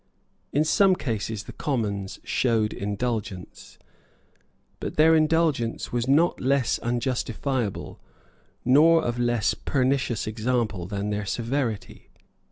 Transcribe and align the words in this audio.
In 0.51 0.63
some 0.63 0.95
cases 0.95 1.43
the 1.43 1.53
Commons 1.53 2.19
showed 2.23 2.73
indulgence; 2.73 3.77
but 4.79 4.95
their 4.95 5.15
indulgence 5.15 5.91
was 5.91 6.07
not 6.07 6.39
less 6.41 6.79
unjustifiable, 6.79 7.99
nor 8.65 9.03
of 9.03 9.19
less 9.19 9.53
pernicious 9.53 10.25
example, 10.25 10.87
than 10.87 11.11
their 11.11 11.27
severity. 11.27 12.09